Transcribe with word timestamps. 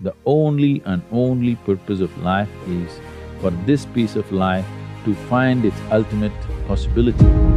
The 0.00 0.14
only 0.26 0.82
and 0.84 1.02
only 1.10 1.54
purpose 1.56 2.00
of 2.00 2.16
life 2.22 2.50
is 2.68 3.00
for 3.40 3.50
this 3.64 3.86
piece 3.86 4.14
of 4.14 4.30
life 4.30 4.66
to 5.06 5.14
find 5.14 5.64
its 5.64 5.76
ultimate 5.90 6.32
possibility. 6.68 7.55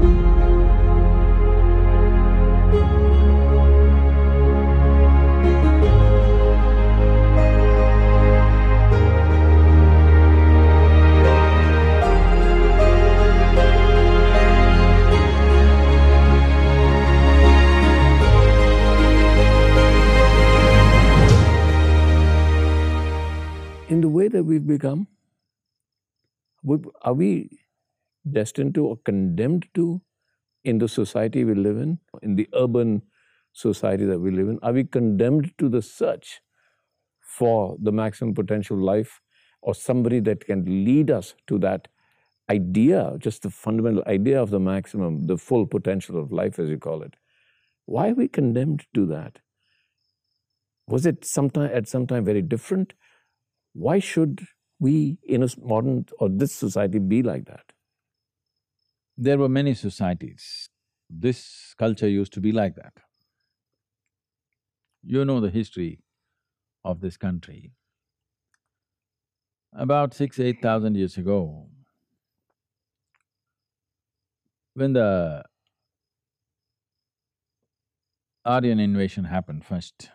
We've 24.49 24.67
become? 24.67 25.08
Are 27.03 27.13
we 27.13 27.59
destined 28.30 28.75
to 28.75 28.85
or 28.85 28.98
condemned 28.98 29.67
to 29.75 30.02
in 30.63 30.80
the 30.80 30.88
society 30.89 31.44
we 31.44 31.55
live 31.55 31.77
in, 31.77 31.99
in 32.22 32.35
the 32.35 32.49
urban 32.53 33.02
society 33.53 34.05
that 34.05 34.20
we 34.20 34.31
live 34.31 34.49
in? 34.49 34.59
Are 34.62 34.73
we 34.73 34.84
condemned 34.84 35.53
to 35.58 35.70
the 35.70 35.81
search 35.81 36.41
for 37.22 37.77
the 37.81 37.91
maximum 37.91 38.34
potential 38.34 38.77
life 38.77 39.22
or 39.62 39.73
somebody 39.75 40.20
that 40.22 40.45
can 40.45 40.66
lead 40.66 41.11
us 41.11 41.36
to 41.47 41.59
that 41.59 41.88
idea, 42.50 43.16
just 43.20 43.44
the 43.44 43.50
fundamental 43.50 44.03
idea 44.08 44.41
of 44.41 44.50
the 44.50 44.59
maximum, 44.59 45.27
the 45.27 45.38
full 45.38 45.66
potential 45.67 46.20
of 46.20 46.31
life, 46.31 46.59
as 46.59 46.70
you 46.70 46.77
call 46.77 47.03
it? 47.03 47.16
Why 47.86 48.09
are 48.09 48.16
we 48.16 48.27
condemned 48.27 48.86
to 48.95 49.05
that? 49.08 49.39
Was 50.88 51.05
it 51.05 51.23
sometime 51.25 51.70
at 51.73 51.88
some 51.88 52.08
time 52.08 52.25
very 52.25 52.41
different? 52.41 52.94
Why 53.73 54.00
should 54.00 54.46
we 54.80 55.18
in 55.23 55.44
a 55.44 55.50
modern 55.59 56.06
or 56.20 56.30
this 56.30 56.53
society 56.53 57.00
be 57.00 57.23
like 57.23 57.45
that? 57.45 57.73
There 59.17 59.38
were 59.38 59.50
many 59.50 59.73
societies. 59.73 60.70
This 61.09 61.76
culture 61.78 62.08
used 62.08 62.34
to 62.34 62.42
be 62.42 62.52
like 62.52 62.76
that. 62.76 62.94
You 65.03 65.26
know 65.26 65.39
the 65.42 65.50
history 65.50 66.00
of 66.84 67.02
this 67.02 67.17
country. 67.17 67.73
About 69.73 70.14
six, 70.14 70.39
eight 70.39 70.61
thousand 70.61 70.95
years 70.95 71.17
ago, 71.17 71.70
when 74.73 74.94
the 74.94 75.44
Aryan 78.45 78.80
invasion 78.81 79.23
happened 79.26 79.64
first, 79.66 80.09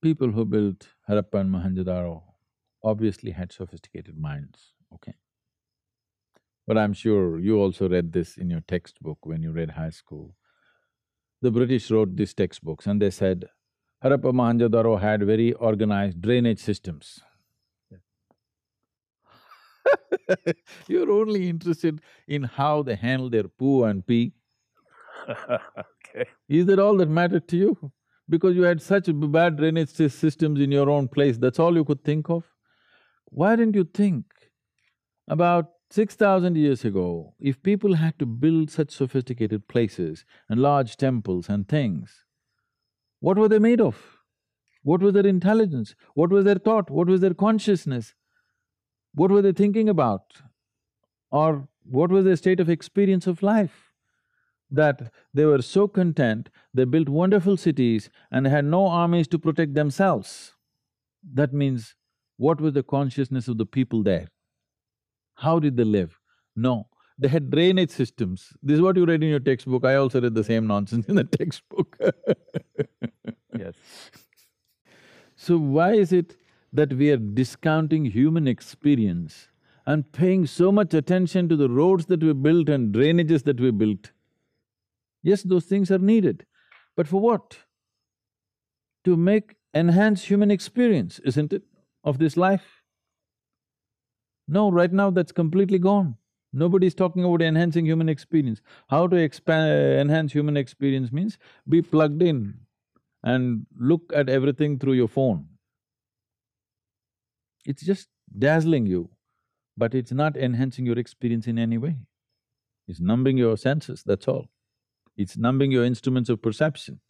people 0.00 0.30
who 0.30 0.44
built 0.44 0.88
Harappa 1.08 1.40
and 1.40 1.50
Mohenjo-daro 1.50 2.22
obviously 2.82 3.30
had 3.32 3.52
sophisticated 3.52 4.16
minds, 4.16 4.74
okay? 4.94 5.14
But 6.66 6.78
I'm 6.78 6.92
sure 6.92 7.38
you 7.38 7.58
also 7.58 7.88
read 7.88 8.12
this 8.12 8.36
in 8.36 8.50
your 8.50 8.60
textbook 8.60 9.18
when 9.22 9.42
you 9.42 9.52
read 9.52 9.70
high 9.70 9.90
school. 9.90 10.34
The 11.40 11.50
British 11.50 11.90
wrote 11.90 12.16
these 12.16 12.34
textbooks 12.34 12.86
and 12.86 13.00
they 13.00 13.10
said, 13.10 13.46
Harappa 14.04 14.32
Mohenjo-daro 14.32 15.00
had 15.00 15.24
very 15.24 15.52
organized 15.54 16.20
drainage 16.20 16.60
systems. 16.60 17.20
You're 20.88 21.10
only 21.10 21.48
interested 21.48 22.00
in 22.26 22.44
how 22.44 22.82
they 22.82 22.94
handle 22.94 23.30
their 23.30 23.48
poo 23.48 23.84
and 23.84 24.06
pee. 24.06 24.32
okay. 25.28 26.28
Is 26.48 26.66
that 26.66 26.78
all 26.78 26.96
that 26.98 27.08
mattered 27.08 27.48
to 27.48 27.56
you? 27.56 27.92
Because 28.28 28.56
you 28.56 28.62
had 28.62 28.82
such 28.82 29.08
bad 29.12 29.56
drainage 29.56 29.88
systems 29.88 30.60
in 30.60 30.70
your 30.70 30.90
own 30.90 31.08
place, 31.08 31.38
that's 31.38 31.58
all 31.58 31.74
you 31.74 31.84
could 31.84 32.04
think 32.04 32.28
of? 32.28 32.44
Why 33.26 33.56
didn't 33.56 33.74
you 33.74 33.84
think 33.84 34.24
about 35.26 35.66
six 35.90 36.14
thousand 36.14 36.56
years 36.56 36.84
ago, 36.84 37.34
if 37.40 37.62
people 37.62 37.94
had 37.94 38.18
to 38.18 38.26
build 38.26 38.70
such 38.70 38.90
sophisticated 38.90 39.68
places 39.68 40.24
and 40.48 40.60
large 40.60 40.96
temples 40.96 41.48
and 41.48 41.66
things, 41.68 42.24
what 43.20 43.38
were 43.38 43.48
they 43.48 43.58
made 43.58 43.80
of? 43.80 44.18
What 44.82 45.00
was 45.00 45.14
their 45.14 45.26
intelligence? 45.26 45.94
What 46.14 46.30
was 46.30 46.44
their 46.44 46.56
thought? 46.56 46.90
What 46.90 47.08
was 47.08 47.20
their 47.20 47.34
consciousness? 47.34 48.14
What 49.14 49.30
were 49.30 49.42
they 49.42 49.52
thinking 49.52 49.88
about? 49.88 50.22
Or 51.30 51.68
what 51.84 52.10
was 52.10 52.24
their 52.24 52.36
state 52.36 52.60
of 52.60 52.70
experience 52.70 53.26
of 53.26 53.42
life? 53.42 53.87
That 54.70 55.12
they 55.32 55.46
were 55.46 55.62
so 55.62 55.88
content, 55.88 56.50
they 56.74 56.84
built 56.84 57.08
wonderful 57.08 57.56
cities 57.56 58.10
and 58.30 58.46
had 58.46 58.64
no 58.64 58.86
armies 58.86 59.26
to 59.28 59.38
protect 59.38 59.74
themselves. 59.74 60.54
That 61.34 61.52
means, 61.52 61.94
what 62.36 62.60
was 62.60 62.74
the 62.74 62.82
consciousness 62.82 63.48
of 63.48 63.58
the 63.58 63.66
people 63.66 64.02
there? 64.02 64.28
How 65.36 65.58
did 65.58 65.76
they 65.76 65.84
live? 65.84 66.18
No, 66.54 66.88
they 67.18 67.28
had 67.28 67.50
drainage 67.50 67.90
systems. 67.90 68.52
This 68.62 68.76
is 68.76 68.82
what 68.82 68.96
you 68.96 69.06
read 69.06 69.22
in 69.22 69.30
your 69.30 69.40
textbook, 69.40 69.84
I 69.84 69.94
also 69.94 70.20
read 70.20 70.34
the 70.34 70.44
same 70.44 70.66
nonsense 70.66 71.06
in 71.06 71.16
the 71.16 71.24
textbook 71.38 71.98
Yes. 73.58 73.74
So 75.40 75.56
why 75.56 75.92
is 75.92 76.12
it 76.12 76.36
that 76.72 76.92
we 76.92 77.12
are 77.12 77.16
discounting 77.16 78.04
human 78.06 78.48
experience 78.48 79.48
and 79.86 80.10
paying 80.10 80.46
so 80.46 80.72
much 80.72 80.92
attention 80.94 81.48
to 81.48 81.54
the 81.54 81.70
roads 81.70 82.06
that 82.06 82.24
we 82.24 82.32
built 82.32 82.68
and 82.68 82.92
drainages 82.92 83.44
that 83.44 83.60
we 83.60 83.70
built? 83.70 84.10
Yes, 85.22 85.42
those 85.42 85.64
things 85.64 85.90
are 85.90 85.98
needed, 85.98 86.46
but 86.96 87.08
for 87.08 87.20
what? 87.20 87.58
To 89.04 89.16
make… 89.16 89.56
enhance 89.74 90.24
human 90.24 90.50
experience, 90.50 91.18
isn't 91.30 91.52
it, 91.52 91.62
of 92.02 92.18
this 92.18 92.36
life? 92.36 92.82
No, 94.48 94.70
right 94.70 94.92
now 94.92 95.10
that's 95.10 95.30
completely 95.30 95.78
gone. 95.78 96.16
Nobody's 96.52 96.94
talking 96.94 97.24
about 97.24 97.42
enhancing 97.42 97.84
human 97.84 98.08
experience. 98.08 98.62
How 98.88 99.06
to 99.06 99.16
expand… 99.16 100.00
enhance 100.00 100.32
human 100.32 100.56
experience 100.56 101.12
means 101.12 101.38
be 101.68 101.82
plugged 101.82 102.22
in 102.22 102.60
and 103.22 103.66
look 103.78 104.10
at 104.14 104.28
everything 104.28 104.78
through 104.78 104.94
your 104.94 105.08
phone. 105.08 105.46
It's 107.66 107.84
just 107.84 108.08
dazzling 108.36 108.86
you, 108.86 109.10
but 109.76 109.94
it's 109.94 110.12
not 110.12 110.36
enhancing 110.36 110.86
your 110.86 110.98
experience 110.98 111.46
in 111.46 111.58
any 111.58 111.76
way. 111.76 111.96
It's 112.86 113.00
numbing 113.00 113.36
your 113.36 113.56
senses, 113.58 114.02
that's 114.04 114.26
all. 114.26 114.48
It's 115.18 115.36
numbing 115.36 115.72
your 115.72 115.84
instruments 115.84 116.30
of 116.30 116.40
perception. 116.40 117.00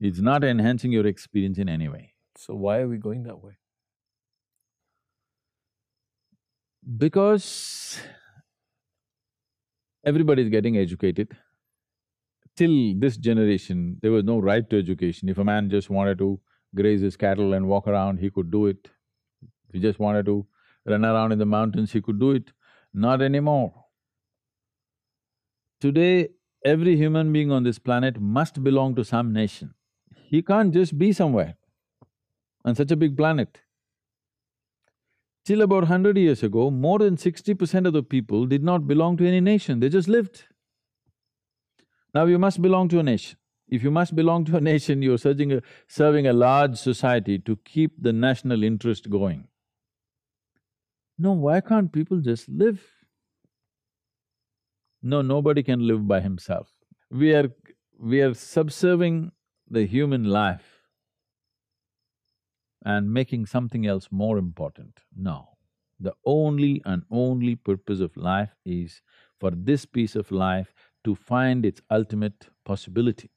It's 0.00 0.18
not 0.18 0.42
enhancing 0.42 0.92
your 0.92 1.06
experience 1.06 1.58
in 1.58 1.68
any 1.68 1.88
way. 1.88 2.14
So 2.36 2.54
why 2.54 2.78
are 2.78 2.88
we 2.88 2.96
going 2.96 3.24
that 3.24 3.40
way? 3.40 3.58
Because 6.98 8.00
everybody 10.04 10.42
is 10.42 10.48
getting 10.48 10.78
educated. 10.78 11.36
Till 12.56 12.94
this 12.98 13.18
generation, 13.18 13.98
there 14.00 14.10
was 14.10 14.24
no 14.24 14.38
right 14.38 14.68
to 14.70 14.78
education. 14.78 15.28
If 15.28 15.38
a 15.38 15.44
man 15.44 15.70
just 15.70 15.90
wanted 15.90 16.18
to 16.18 16.40
graze 16.74 17.02
his 17.02 17.16
cattle 17.16 17.52
and 17.52 17.68
walk 17.68 17.86
around, 17.86 18.20
he 18.20 18.30
could 18.30 18.50
do 18.50 18.66
it. 18.66 18.88
If 19.68 19.74
he 19.74 19.80
just 19.80 19.98
wanted 19.98 20.26
to 20.26 20.46
run 20.86 21.04
around 21.04 21.32
in 21.32 21.38
the 21.38 21.46
mountains, 21.46 21.92
he 21.92 22.00
could 22.00 22.18
do 22.18 22.30
it. 22.32 22.52
Not 22.94 23.22
anymore. 23.22 23.72
Today, 25.80 26.30
every 26.64 26.96
human 26.96 27.32
being 27.32 27.50
on 27.50 27.64
this 27.64 27.78
planet 27.78 28.20
must 28.20 28.62
belong 28.62 28.94
to 28.94 29.04
some 29.04 29.32
nation. 29.32 29.74
He 30.28 30.42
can't 30.42 30.72
just 30.72 30.96
be 30.96 31.12
somewhere 31.12 31.56
on 32.64 32.74
such 32.74 32.90
a 32.90 32.96
big 32.96 33.16
planet. 33.16 33.60
Till 35.44 35.60
about 35.60 35.84
hundred 35.84 36.16
years 36.16 36.42
ago, 36.42 36.70
more 36.70 36.98
than 37.00 37.16
sixty 37.16 37.52
percent 37.52 37.86
of 37.86 37.92
the 37.92 38.02
people 38.02 38.46
did 38.46 38.62
not 38.62 38.86
belong 38.86 39.16
to 39.16 39.26
any 39.26 39.40
nation, 39.40 39.80
they 39.80 39.88
just 39.88 40.08
lived. 40.08 40.44
Now 42.14 42.26
you 42.26 42.38
must 42.38 42.62
belong 42.62 42.88
to 42.90 43.00
a 43.00 43.02
nation. 43.02 43.38
If 43.68 43.82
you 43.82 43.90
must 43.90 44.14
belong 44.14 44.44
to 44.44 44.56
a 44.56 44.60
nation, 44.60 45.02
you're 45.02 45.14
a, 45.14 45.62
serving 45.88 46.26
a 46.26 46.32
large 46.32 46.76
society 46.76 47.38
to 47.38 47.56
keep 47.64 48.02
the 48.02 48.12
national 48.12 48.62
interest 48.62 49.08
going. 49.08 49.48
No, 51.18 51.32
why 51.32 51.60
can't 51.60 51.90
people 51.90 52.20
just 52.20 52.48
live? 52.48 52.82
No, 55.02 55.22
nobody 55.22 55.62
can 55.62 55.86
live 55.86 56.06
by 56.06 56.20
himself. 56.20 56.72
We 57.10 57.34
are… 57.34 57.50
we 57.98 58.20
are 58.20 58.34
subserving 58.34 59.32
the 59.68 59.84
human 59.86 60.24
life 60.24 60.82
and 62.84 63.12
making 63.12 63.46
something 63.46 63.86
else 63.86 64.08
more 64.10 64.38
important. 64.38 65.00
No. 65.16 65.50
The 66.00 66.14
only 66.24 66.82
and 66.84 67.04
only 67.10 67.54
purpose 67.54 68.00
of 68.00 68.16
life 68.16 68.50
is 68.64 69.02
for 69.38 69.52
this 69.52 69.86
piece 69.86 70.16
of 70.16 70.32
life 70.32 70.74
to 71.04 71.14
find 71.14 71.64
its 71.64 71.80
ultimate 71.90 72.48
possibility. 72.64 73.30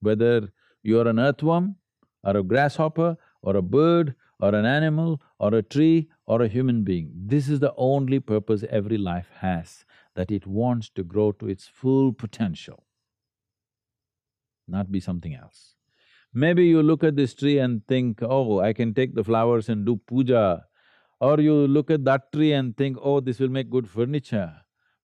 Whether 0.00 0.52
you're 0.82 1.08
an 1.08 1.18
earthworm 1.18 1.76
or 2.24 2.36
a 2.36 2.42
grasshopper 2.42 3.16
or 3.42 3.56
a 3.56 3.62
bird 3.62 4.14
or 4.40 4.54
an 4.54 4.66
animal 4.66 5.22
or 5.38 5.54
a 5.54 5.62
tree 5.62 6.08
or 6.26 6.42
a 6.42 6.48
human 6.48 6.82
being, 6.82 7.12
this 7.14 7.48
is 7.48 7.60
the 7.60 7.74
only 7.76 8.18
purpose 8.20 8.64
every 8.68 8.98
life 8.98 9.30
has, 9.38 9.84
that 10.16 10.30
it 10.30 10.46
wants 10.46 10.88
to 10.90 11.02
grow 11.02 11.32
to 11.32 11.48
its 11.48 11.66
full 11.66 12.12
potential, 12.12 12.84
not 14.68 14.90
be 14.90 15.00
something 15.00 15.34
else. 15.34 15.74
Maybe 16.32 16.66
you 16.66 16.82
look 16.82 17.04
at 17.04 17.16
this 17.16 17.34
tree 17.34 17.58
and 17.58 17.86
think, 17.86 18.18
oh, 18.22 18.60
I 18.60 18.72
can 18.72 18.92
take 18.92 19.14
the 19.14 19.22
flowers 19.24 19.68
and 19.68 19.86
do 19.86 20.00
puja. 20.06 20.64
Or 21.20 21.40
you 21.40 21.54
look 21.68 21.90
at 21.90 22.04
that 22.04 22.32
tree 22.32 22.52
and 22.52 22.76
think, 22.76 22.96
oh, 23.00 23.20
this 23.20 23.38
will 23.38 23.48
make 23.48 23.70
good 23.70 23.88
furniture. 23.88 24.52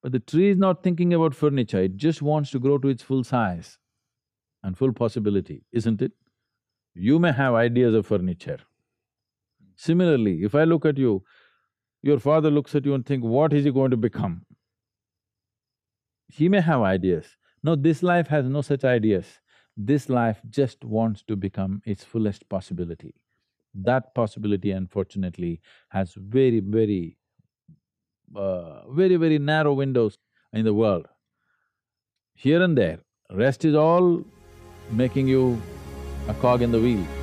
But 0.03 0.13
the 0.13 0.19
tree 0.19 0.49
is 0.49 0.57
not 0.57 0.83
thinking 0.83 1.15
about 1.15 1.35
furniture, 1.35 1.83
it 1.83 1.97
just 1.97 2.23
wants 2.23 2.51
to 2.51 2.59
grow 2.59 2.79
to 2.79 2.89
its 2.89 3.03
full 3.03 3.23
size 3.23 3.79
and 4.63 4.77
full 4.77 4.93
possibility, 4.93 5.65
isn't 5.73 6.03
it? 6.03 6.13
You 6.95 7.19
may 7.19 7.33
have 7.33 7.55
ideas 7.55 7.95
of 7.95 8.07
furniture. 8.07 8.59
Similarly, 9.77 10.43
if 10.43 10.55
I 10.55 10.65
look 10.65 10.85
at 10.85 10.99
you, 10.99 11.23
your 12.03 12.19
father 12.19 12.51
looks 12.51 12.75
at 12.75 12.85
you 12.85 12.95
and 12.95 13.05
think, 13.05 13.23
what 13.23 13.53
is 13.53 13.65
he 13.65 13.71
going 13.71 13.91
to 13.91 13.97
become? 13.97 14.45
He 16.31 16.49
may 16.49 16.61
have 16.61 16.83
ideas. 16.83 17.37
No, 17.63 17.75
this 17.75 18.03
life 18.03 18.29
has 18.29 18.47
no 18.47 18.63
such 18.63 18.85
ideas. 18.85 19.27
This 19.77 20.09
life 20.09 20.41
just 20.49 20.85
wants 20.85 21.23
to 21.25 21.37
become 21.37 21.83
its 21.85 22.05
fullest 22.05 22.49
possibility. 22.49 23.15
That 23.75 24.15
possibility, 24.15 24.71
unfortunately, 24.71 25.61
has 25.89 26.15
very, 26.15 26.61
very, 26.61 27.17
uh, 28.35 28.89
very, 28.91 29.17
very 29.17 29.39
narrow 29.39 29.75
windows 29.75 30.19
in 30.53 30.65
the 30.65 30.75
world. 30.75 31.09
Here 32.35 32.63
and 32.63 32.77
there, 32.77 33.01
rest 33.33 33.65
is 33.65 33.75
all 33.75 34.25
making 34.91 35.29
you 35.29 35.61
a 36.29 36.35
cog 36.35 36.63
in 36.63 36.73
the 36.73 36.81
wheel. 36.81 37.20